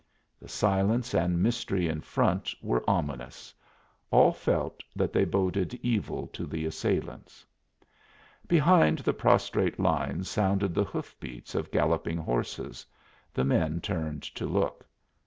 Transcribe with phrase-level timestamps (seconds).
[0.41, 3.53] The silence and mystery in front were ominous;
[4.09, 7.45] all felt that they boded evil to the assailants.
[8.47, 12.83] Behind the prostrate lines sounded the hoofbeats of galloping horses;
[13.31, 14.87] the men turned to look.